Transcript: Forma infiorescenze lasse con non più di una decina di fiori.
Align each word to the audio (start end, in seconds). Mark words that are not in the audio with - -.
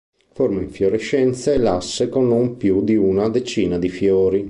Forma 0.33 0.61
infiorescenze 0.63 1.59
lasse 1.59 2.09
con 2.09 2.27
non 2.27 2.57
più 2.57 2.83
di 2.83 2.95
una 2.95 3.29
decina 3.29 3.77
di 3.77 3.89
fiori. 3.89 4.39